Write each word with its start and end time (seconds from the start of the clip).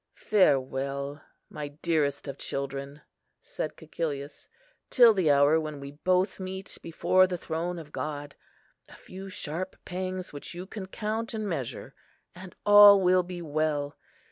"Farewell, 0.15 1.21
my 1.47 1.67
dearest 1.67 2.27
of 2.27 2.39
children," 2.39 3.01
said 3.39 3.77
Cæcilius, 3.77 4.47
"till 4.89 5.13
the 5.13 5.29
hour 5.29 5.59
when 5.59 5.79
we 5.79 5.91
both 5.91 6.39
meet 6.39 6.79
before 6.81 7.27
the 7.27 7.37
throne 7.37 7.77
of 7.77 7.91
God. 7.91 8.33
A 8.89 8.95
few 8.95 9.29
sharp 9.29 9.75
pangs 9.85 10.33
which 10.33 10.55
you 10.55 10.65
can 10.65 10.87
count 10.87 11.35
and 11.35 11.47
measure, 11.47 11.93
and 12.33 12.55
all 12.65 12.99
will 12.99 13.21
be 13.21 13.43
well. 13.43 13.95